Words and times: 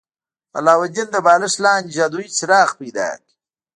علاوالدین 0.57 1.07
د 1.11 1.15
بالښت 1.25 1.57
لاندې 1.63 1.93
جادويي 1.95 2.29
څراغ 2.37 2.69
پیدا 2.79 3.07
کړ. 3.21 3.27